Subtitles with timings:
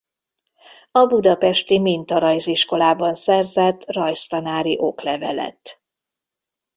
[0.91, 5.81] A Budapesti Mintarajziskolában szerzett rajztanári oklevelet.